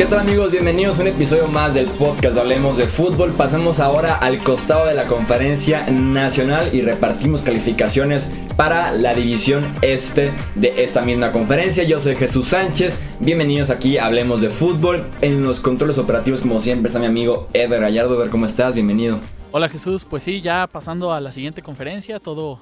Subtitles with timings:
[0.00, 0.50] ¿Qué tal amigos?
[0.50, 3.32] Bienvenidos a un episodio más del podcast Hablemos de Fútbol.
[3.36, 8.26] Pasamos ahora al costado de la conferencia nacional y repartimos calificaciones
[8.56, 11.84] para la división este de esta misma conferencia.
[11.84, 12.98] Yo soy Jesús Sánchez.
[13.20, 15.04] Bienvenidos aquí a Hablemos de Fútbol.
[15.20, 18.16] En los controles operativos, como siempre, está mi amigo Eder Gallardo.
[18.16, 18.72] ver cómo estás.
[18.72, 19.18] Bienvenido.
[19.52, 22.60] Hola Jesús, pues sí, ya pasando a la siguiente conferencia, todo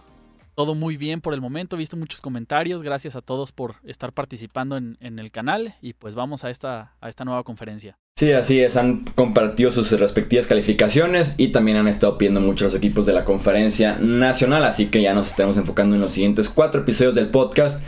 [0.58, 4.12] todo muy bien por el momento, he visto muchos comentarios, gracias a todos por estar
[4.12, 7.96] participando en, el canal y pues vamos a esta, nueva conferencia.
[8.16, 12.74] Sí, así es, han compartido sus respectivas calificaciones y también han estado pidiendo mucho los
[12.74, 16.80] equipos de la conferencia nacional, así que ya nos estamos enfocando en los siguientes cuatro
[16.80, 17.80] episodios del podcast.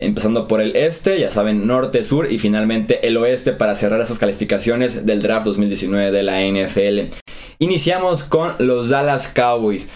[0.00, 4.18] Empezando por el este, ya saben, norte, sur y finalmente el oeste para cerrar esas
[4.18, 7.14] calificaciones del draft 2019 de la NFL.
[7.58, 9.90] Iniciamos con los Dallas Cowboys.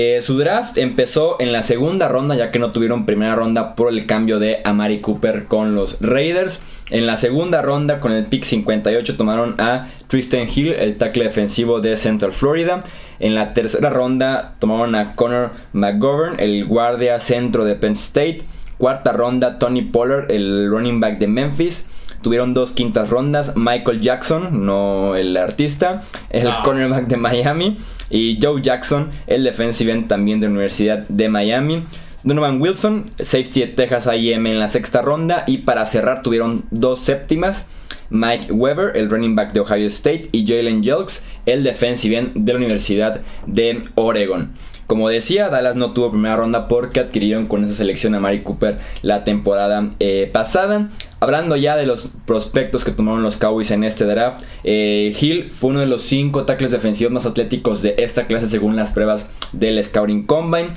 [0.00, 3.88] Eh, su draft empezó en la segunda ronda, ya que no tuvieron primera ronda por
[3.88, 6.62] el cambio de Amari Cooper con los Raiders.
[6.90, 11.80] En la segunda ronda, con el pick 58, tomaron a Tristan Hill, el tackle defensivo
[11.80, 12.78] de Central Florida.
[13.18, 18.42] En la tercera ronda, tomaron a Connor McGovern, el guardia centro de Penn State.
[18.78, 21.88] Cuarta ronda, Tony Pollard, el running back de Memphis.
[22.22, 23.52] Tuvieron dos quintas rondas.
[23.56, 27.78] Michael Jackson, no el artista, el cornerback de Miami.
[28.10, 31.84] Y Joe Jackson, el defensive end también de la Universidad de Miami.
[32.24, 35.44] Donovan Wilson, safety de Texas AM en la sexta ronda.
[35.46, 37.66] Y para cerrar tuvieron dos séptimas.
[38.10, 42.52] Mike Weber, el running back de Ohio State, y Jalen Jelks, el defensive end de
[42.52, 44.52] la Universidad de Oregon.
[44.88, 48.78] Como decía, Dallas no tuvo primera ronda porque adquirieron con esa selección a Mari Cooper
[49.02, 50.88] la temporada eh, pasada.
[51.20, 55.70] Hablando ya de los prospectos que tomaron los Cowboys en este draft, eh, Hill fue
[55.70, 59.84] uno de los cinco tackles defensivos más atléticos de esta clase según las pruebas del
[59.84, 60.70] Scouting Combine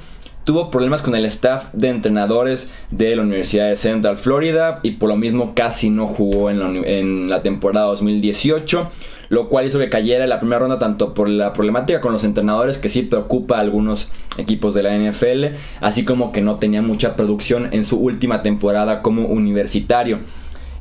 [0.44, 5.10] tuvo problemas con el staff de entrenadores de la Universidad de Central Florida y por
[5.10, 8.90] lo mismo casi no jugó en la, temporada 2018,
[9.30, 12.24] lo cual hizo que cayera en la primera ronda tanto por la problemática con los
[12.24, 16.82] entrenadores que sí preocupa a algunos equipos de la NFL, así como que no tenía
[16.82, 20.20] mucha producción en su última temporada como universitario.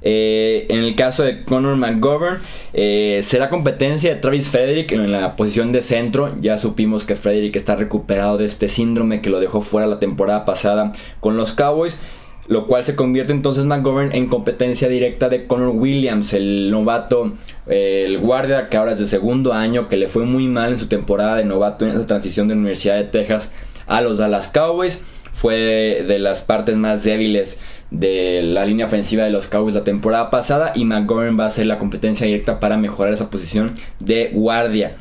[0.02, 2.38] Eh, en el caso de Conor McGovern,
[2.72, 6.34] eh, será competencia de Travis Frederick en la posición de centro.
[6.40, 10.44] Ya supimos que Frederick está recuperado de este síndrome que lo dejó fuera la temporada
[10.44, 12.00] pasada con los Cowboys.
[12.48, 17.32] Lo cual se convierte entonces McGovern en competencia directa de Connor Williams, el novato,
[17.68, 20.78] eh, el guardia que ahora es de segundo año, que le fue muy mal en
[20.78, 23.52] su temporada de novato en esa transición de Universidad de Texas
[23.86, 25.00] a los Dallas Cowboys.
[25.32, 30.30] Fue de las partes más débiles de la línea ofensiva de los Cowboys la temporada
[30.30, 34.96] pasada y McGovern va a ser la competencia directa para mejorar esa posición de guardia.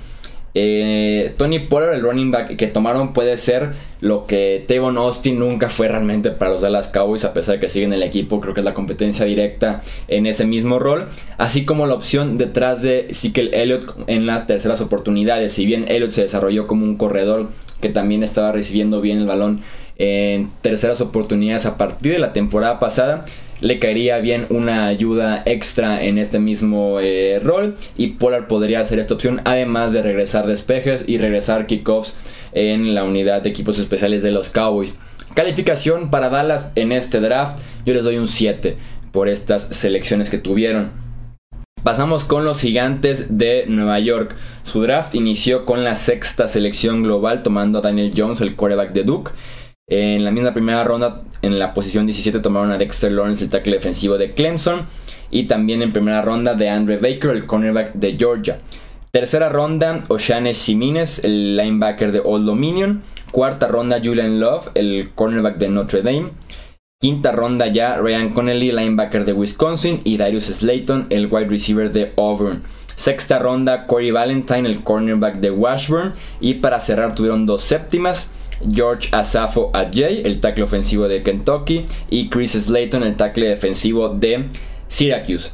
[0.56, 3.70] Eh, Tony Pollard, el running back que tomaron, puede ser
[4.02, 7.70] lo que Tavon Austin nunca fue realmente para los Dallas Cowboys, a pesar de que
[7.70, 8.42] siguen el equipo.
[8.42, 11.08] Creo que es la competencia directa en ese mismo rol,
[11.38, 15.54] así como la opción detrás de Ezekiel Elliott en las terceras oportunidades.
[15.54, 17.50] Si bien Elliott se desarrolló como un corredor
[17.82, 19.62] que también estaba recibiendo bien el balón
[20.00, 23.22] en terceras oportunidades a partir de la temporada pasada.
[23.62, 29.00] Le caería bien una ayuda extra en este mismo eh, rol y Polar podría hacer
[29.00, 32.16] esta opción además de regresar despejes y regresar kickoffs
[32.54, 34.96] en la unidad de equipos especiales de los Cowboys.
[35.34, 38.78] Calificación para Dallas en este draft, yo les doy un 7
[39.12, 40.92] por estas selecciones que tuvieron.
[41.84, 44.36] Pasamos con los gigantes de Nueva York.
[44.64, 49.04] Su draft inició con la sexta selección global tomando a Daniel Jones, el quarterback de
[49.04, 49.32] Duke.
[49.90, 53.76] En la misma primera ronda, en la posición 17, tomaron a Dexter Lawrence, el tackle
[53.76, 54.86] defensivo de Clemson.
[55.32, 58.60] Y también en primera ronda de Andre Baker, el cornerback de Georgia.
[59.12, 63.02] Tercera ronda, Oshane Simines, el linebacker de Old Dominion.
[63.32, 66.30] Cuarta ronda, Julian Love, el cornerback de Notre Dame.
[67.02, 70.02] Quinta ronda ya, Ryan Connelly, linebacker de Wisconsin.
[70.04, 72.62] Y Darius Slayton, el wide receiver de Auburn.
[72.96, 76.14] Sexta ronda, Corey Valentine, el cornerback de Washburn.
[76.40, 78.30] Y para cerrar tuvieron dos séptimas.
[78.72, 84.46] George Asafo Adjay, el tackle ofensivo de Kentucky, y Chris Slayton, el tackle defensivo de
[84.88, 85.52] Syracuse.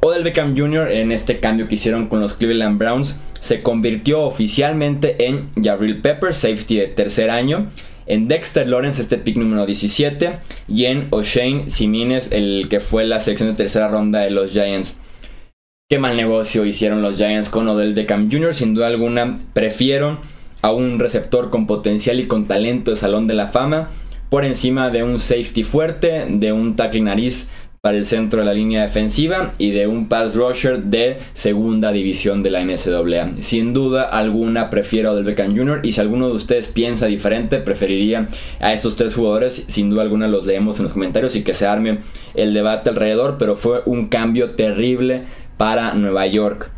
[0.00, 0.90] Odell Beckham Jr.
[0.90, 6.32] en este cambio que hicieron con los Cleveland Browns se convirtió oficialmente en Jabril Pepper,
[6.32, 7.66] safety de tercer año,
[8.06, 10.38] en Dexter Lawrence, este pick número 17,
[10.68, 14.96] y en O'Shane Simines, el que fue la selección de tercera ronda de los Giants.
[15.90, 18.54] Qué mal negocio hicieron los Giants con Odell Beckham Jr.
[18.54, 20.20] Sin duda alguna, prefiero
[20.62, 23.90] a un receptor con potencial y con talento de Salón de la Fama
[24.30, 27.50] por encima de un safety fuerte, de un tackle nariz
[27.82, 32.42] para el centro de la línea defensiva y de un pass rusher de segunda división
[32.44, 33.32] de la NCAA.
[33.42, 35.80] Sin duda alguna prefiero a Del Beckham Jr.
[35.82, 38.28] y si alguno de ustedes piensa diferente, preferiría
[38.60, 39.66] a estos tres jugadores.
[39.68, 41.98] Sin duda alguna los leemos en los comentarios y que se arme
[42.34, 45.24] el debate alrededor, pero fue un cambio terrible
[45.56, 46.70] para Nueva York.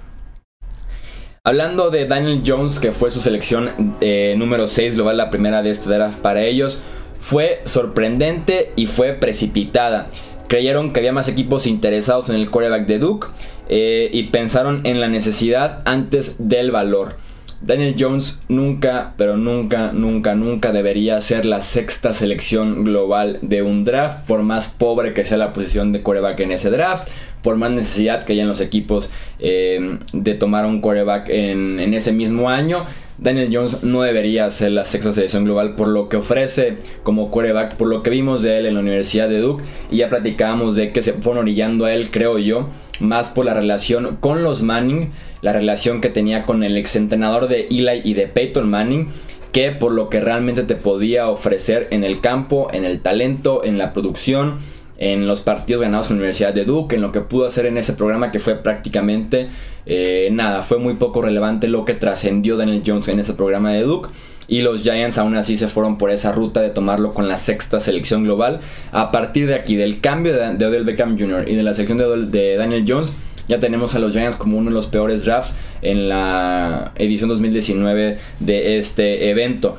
[1.47, 5.73] Hablando de Daniel Jones, que fue su selección eh, número 6 global, la primera de
[5.73, 6.81] este draft para ellos,
[7.19, 10.09] fue sorprendente y fue precipitada.
[10.49, 13.27] Creyeron que había más equipos interesados en el quarterback de Duke
[13.69, 17.17] eh, y pensaron en la necesidad antes del valor.
[17.67, 23.85] Daniel Jones nunca, pero nunca, nunca, nunca debería ser la sexta selección global de un
[23.85, 27.09] draft, por más pobre que sea la posición de quarterback en ese draft,
[27.43, 29.09] por más necesidad que haya en los equipos
[29.39, 32.85] eh, de tomar un quarterback en, en ese mismo año.
[33.17, 37.77] Daniel Jones no debería ser la sexta selección global por lo que ofrece como quarterback,
[37.77, 40.93] por lo que vimos de él en la Universidad de Duke y ya platicábamos de
[40.93, 42.69] que se fueron orillando a él, creo yo,
[43.01, 45.11] más por la relación con los Manning,
[45.43, 49.09] la relación que tenía con el exentrenador de Eli y de Peyton Manning,
[49.53, 53.79] que por lo que realmente te podía ofrecer en el campo, en el talento, en
[53.79, 54.59] la producción,
[54.99, 57.79] en los partidos ganados en la Universidad de Duke, en lo que pudo hacer en
[57.79, 59.49] ese programa que fue prácticamente
[59.87, 63.83] eh, nada, fue muy poco relevante lo que trascendió Daniel Jones en ese programa de
[63.83, 64.11] Duke.
[64.47, 67.81] Y los Giants aún así se fueron por esa ruta de tomarlo con la sexta
[67.81, 68.61] selección global.
[68.93, 71.49] A partir de aquí, del cambio de, Odell Beckham Jr.
[71.49, 73.13] y de la selección de, de Daniel Jones,
[73.49, 78.19] ya tenemos a los Giants como uno de los peores drafts en la edición 2019
[78.41, 79.77] de este evento.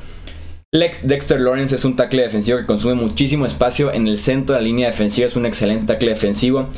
[0.72, 4.60] Lex Dexter Lawrence es un tackle defensivo que consume muchísimo espacio en el centro de
[4.60, 6.68] la línea defensiva, es un excelente tackle defensivo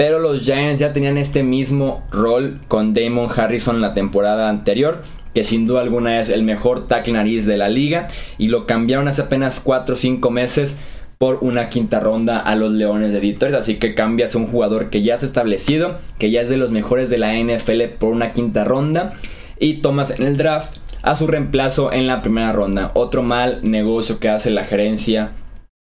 [0.00, 5.02] pero los Giants ya tenían este mismo rol con Damon Harrison la temporada anterior,
[5.34, 8.06] que sin duda alguna es el mejor tackle nariz de la liga,
[8.38, 10.74] y lo cambiaron hace apenas 4 o 5 meses
[11.18, 13.54] por una quinta ronda a los Leones de Detroit.
[13.54, 17.10] Así que cambias un jugador que ya ha establecido, que ya es de los mejores
[17.10, 19.12] de la NFL por una quinta ronda,
[19.58, 22.90] y tomas en el draft a su reemplazo en la primera ronda.
[22.94, 25.32] Otro mal negocio que hace la gerencia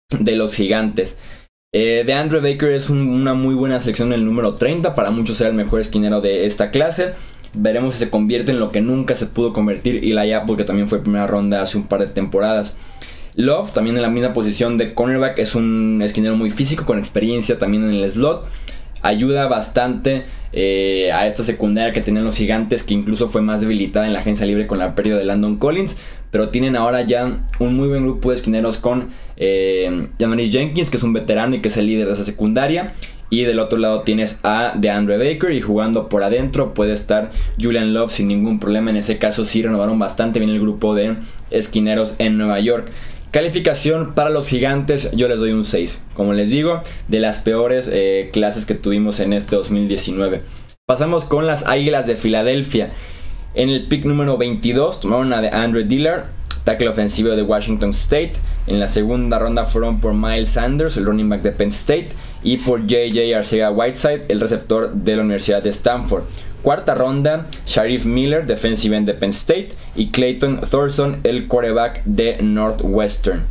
[0.09, 1.19] de los gigantes.
[1.73, 4.97] Eh, de Andrew Baker es una muy buena selección en el número 30.
[4.97, 7.13] Para muchos será el mejor esquinero de esta clase.
[7.55, 10.89] Veremos si se convierte en lo que nunca se pudo convertir Eli Apple, que también
[10.89, 12.77] fue primera ronda hace un par de temporadas.
[13.37, 17.57] Love, también en la misma posición de cornerback, es un esquinero muy físico, con experiencia
[17.57, 18.49] también en el slot.
[19.03, 24.07] Ayuda bastante eh, a esta secundaria que tenían los gigantes, que incluso fue más debilitada
[24.07, 25.97] en la agencia libre con la pérdida de Landon Collins
[26.31, 31.03] pero tienen ahora ya un muy buen grupo de esquineros con eh, Jenkins, que es
[31.03, 32.93] un veterano y que es el líder de esa secundaria.
[33.33, 37.31] Y del otro lado tienes a DeAndre Baker y jugando por adentro puede estar
[37.61, 38.91] Julian Love sin ningún problema.
[38.91, 41.15] En ese caso sí renovaron bastante bien el grupo de
[41.51, 42.91] esquineros en Nueva York.
[43.31, 46.03] Calificación para los gigantes, yo les doy un 6.
[46.15, 50.43] Como les digo, de las peores eh, clases que tuvimos en este 2019.
[50.85, 52.91] Pasamos con las Águilas de Filadelfia.
[53.55, 56.25] En el pick número 22 tomaron a de Andrew Dillard,
[56.65, 58.33] tackle ofensivo de Washington State.
[58.67, 62.09] En la segunda ronda fueron por Miles Sanders, el running back de Penn State,
[62.43, 66.25] y por JJ Arcega Whiteside, el receptor de la Universidad de Stanford.
[66.63, 72.39] Cuarta ronda, Sharif Miller, defensive end de Penn State, y Clayton Thorson, el quarterback de
[72.43, 73.45] Northwestern.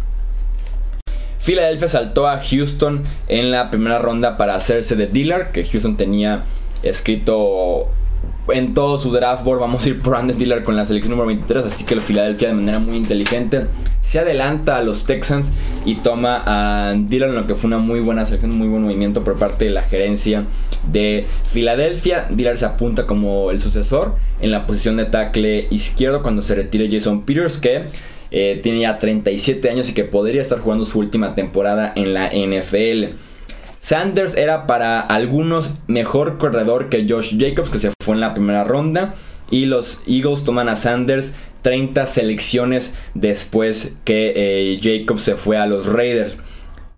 [1.44, 6.44] Philadelphia saltó a Houston en la primera ronda para hacerse de Dillard, que Houston tenía
[6.84, 7.90] escrito
[8.52, 11.28] en todo su draft board vamos a ir por Andes Dillard con la selección número
[11.28, 13.68] 23, así que el Philadelphia de manera muy inteligente
[14.02, 15.52] se adelanta a los Texans
[15.86, 19.38] y toma a en lo que fue una muy buena selección, muy buen movimiento por
[19.38, 20.44] parte de la gerencia
[20.92, 22.28] de Filadelfia.
[22.30, 26.90] Dillard se apunta como el sucesor en la posición de tackle izquierdo cuando se retire
[26.90, 27.86] Jason Peters, que
[28.32, 32.30] eh, tiene ya 37 años y que podría estar jugando su última temporada en la
[32.30, 33.16] NFL.
[33.80, 38.64] Sanders era para algunos mejor corredor que Josh Jacobs, que se fue en la primera
[38.64, 39.16] ronda.
[39.52, 45.66] Y los Eagles toman a Sanders 30 selecciones después que eh, Jacobs se fue a
[45.66, 46.38] los Raiders.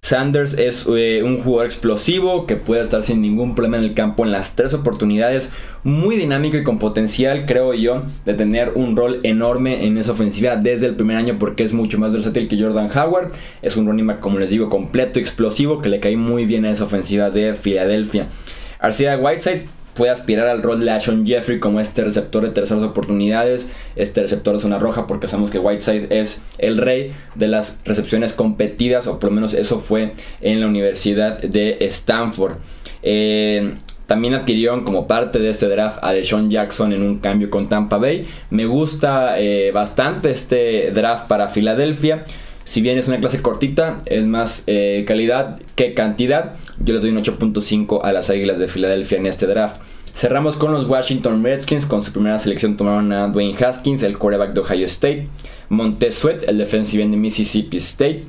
[0.03, 4.25] Sanders es eh, un jugador explosivo que puede estar sin ningún problema en el campo
[4.25, 5.51] en las tres oportunidades.
[5.83, 10.55] Muy dinámico y con potencial, creo yo, de tener un rol enorme en esa ofensiva
[10.55, 13.31] desde el primer año porque es mucho más versátil que Jordan Howard.
[13.61, 16.71] Es un running back, como les digo, completo, explosivo, que le cae muy bien a
[16.71, 18.27] esa ofensiva de Filadelfia.
[18.79, 23.71] Arcea Whiteside puede aspirar al rol de Ashon Jeffrey como este receptor de terceras oportunidades,
[23.95, 28.33] este receptor de zona roja, porque sabemos que Whiteside es el rey de las recepciones
[28.33, 32.55] competidas, o por lo menos eso fue en la Universidad de Stanford.
[33.03, 33.75] Eh,
[34.12, 37.98] también adquirieron como parte de este draft a Deshaun Jackson en un cambio con Tampa
[37.98, 38.25] Bay.
[38.50, 42.25] Me gusta eh, bastante este draft para Filadelfia.
[42.71, 46.53] Si bien es una clase cortita, es más eh, calidad que cantidad.
[46.79, 49.81] Yo le doy un 8.5 a las Águilas de Filadelfia en este draft.
[50.15, 51.85] Cerramos con los Washington Redskins.
[51.85, 55.27] Con su primera selección tomaron a Dwayne Haskins, el quarterback de Ohio State.
[55.67, 58.21] Montez Sweat, el defensive end de Mississippi State.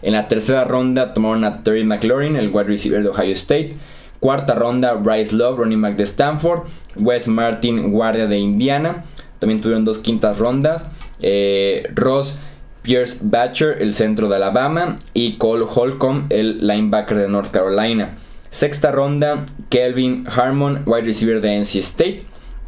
[0.00, 3.74] En la tercera ronda tomaron a Terry McLaurin, el wide receiver de Ohio State.
[4.18, 6.62] Cuarta ronda, Bryce Love, running back de Stanford.
[6.96, 9.04] Wes Martin, guardia de Indiana.
[9.38, 10.88] También tuvieron dos quintas rondas.
[11.20, 12.38] Eh, Ross
[12.82, 14.96] Pierce Batcher, el centro de Alabama.
[15.14, 18.18] Y Cole Holcomb, el linebacker de North Carolina.
[18.50, 22.18] Sexta ronda, Kelvin Harmon, wide receiver de NC State.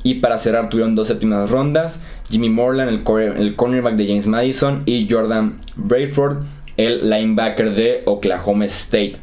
[0.04, 4.82] Y para cerrar tuvieron dos séptimas rondas, Jimmy Morland, el, el cornerback de James Madison,
[4.84, 6.38] y Jordan Brayford,
[6.76, 9.16] el linebacker de Oklahoma State.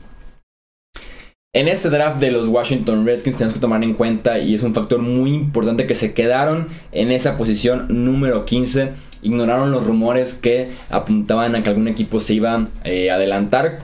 [1.52, 4.76] En este draft de los Washington Redskins tenemos que tomar en cuenta, y es un
[4.76, 8.92] factor muy importante, que se quedaron en esa posición número 15.
[9.24, 13.80] Ignoraron los rumores que apuntaban a que algún equipo se iba a eh, adelantar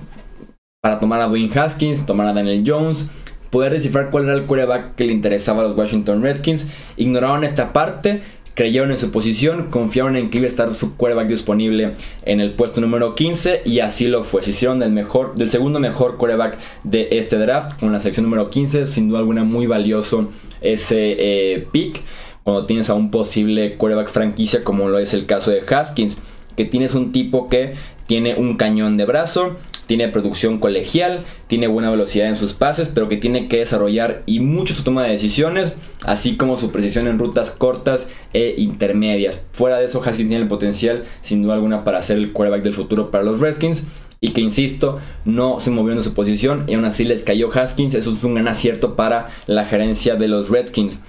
[0.80, 3.10] para tomar a Dwayne Haskins, tomar a Daniel Jones,
[3.50, 6.68] poder descifrar cuál era el quarterback que le interesaba a los Washington Redskins.
[6.98, 8.22] Ignoraron esta parte
[8.56, 11.92] creyeron en su posición, confiaron en que iba a estar su quarterback disponible
[12.24, 14.42] en el puesto número 15 y así lo fue.
[14.42, 18.50] Se hicieron del, mejor, del segundo mejor quarterback de este draft con la selección número
[18.50, 20.30] 15, sin duda alguna muy valioso
[20.62, 22.02] ese eh, pick
[22.44, 26.20] cuando tienes a un posible quarterback franquicia como lo es el caso de Haskins,
[26.56, 27.74] que tienes un tipo que
[28.08, 33.10] tiene un cañón de brazo, tiene producción colegial, tiene buena velocidad en sus pases, pero
[33.10, 35.74] que tiene que desarrollar y mucho su toma de decisiones,
[36.06, 39.46] así como su precisión en rutas cortas e intermedias.
[39.52, 42.74] Fuera de eso, Haskins tiene el potencial, sin duda alguna, para ser el quarterback del
[42.74, 43.84] futuro para los Redskins.
[44.22, 47.94] Y que insisto, no se movió en su posición y aún así les cayó Haskins.
[47.94, 51.02] Eso es un gran acierto para la gerencia de los Redskins.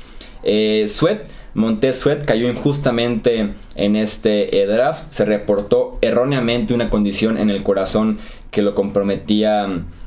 [0.42, 1.20] Eh, Sweat
[1.56, 5.10] Montez Sweat cayó injustamente en este eh, draft.
[5.10, 8.18] Se reportó erróneamente una condición en el corazón
[8.50, 9.66] que lo comprometía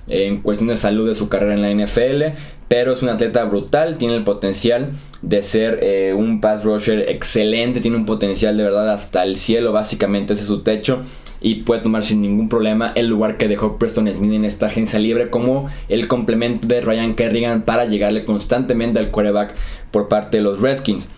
[0.09, 2.37] eh, en cuestión de salud de su carrera en la NFL.
[2.67, 4.91] Pero es un atleta brutal, tiene el potencial
[5.23, 9.71] de ser eh, un pass rusher excelente, tiene un potencial de verdad hasta el cielo,
[9.71, 11.01] básicamente ese es su techo
[11.41, 14.99] y puede tomar sin ningún problema el lugar que dejó Preston Smith en esta agencia
[14.99, 19.55] libre como el complemento de Ryan Kerrigan para llegarle constantemente al quarterback
[19.89, 21.09] por parte de los Redskins.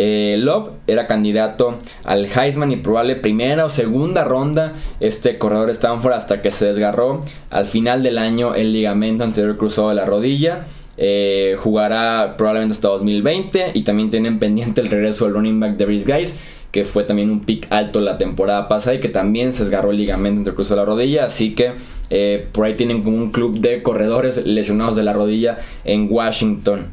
[0.00, 4.74] Eh, Love era candidato al Heisman y probable primera o segunda ronda.
[5.00, 9.88] Este corredor Stanford hasta que se desgarró al final del año el ligamento anterior cruzado
[9.88, 10.66] de la rodilla.
[10.96, 15.84] Eh, jugará probablemente hasta 2020 y también tienen pendiente el regreso del running back de
[15.84, 16.36] Guys
[16.72, 19.96] que fue también un pick alto la temporada pasada y que también se desgarró el
[19.96, 21.24] ligamento cruzado de la rodilla.
[21.24, 21.72] Así que
[22.10, 26.92] eh, por ahí tienen como un club de corredores lesionados de la rodilla en Washington.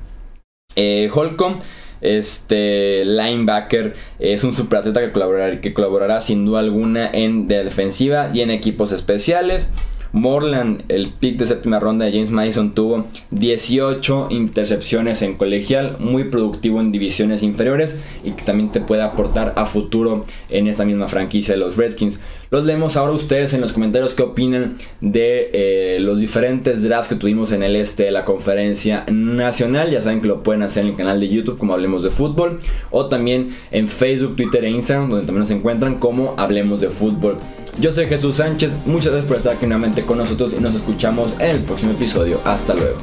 [1.14, 1.58] Holcomb
[2.02, 8.42] este linebacker es un superatleta que colaborará, que colaborará sin duda alguna en defensiva y
[8.42, 9.70] en equipos especiales.
[10.16, 16.24] Morland, el pick de séptima ronda de James Madison, tuvo 18 intercepciones en colegial, muy
[16.24, 21.10] productivo en divisiones inferiores y que también te puede aportar a futuro en esta misma
[21.10, 22.20] franquicia de los Redskins.
[22.50, 27.16] Los leemos ahora ustedes en los comentarios qué opinan de eh, los diferentes drafts que
[27.16, 29.92] tuvimos en el este de la conferencia nacional.
[29.92, 32.60] Ya saben que lo pueden hacer en el canal de YouTube como Hablemos de Fútbol
[32.90, 37.38] o también en Facebook, Twitter e Instagram donde también nos encuentran como Hablemos de Fútbol.
[37.80, 41.34] Yo soy Jesús Sánchez, muchas gracias por estar aquí nuevamente con nosotros y nos escuchamos
[41.40, 42.40] en el próximo episodio.
[42.46, 43.00] Hasta luego.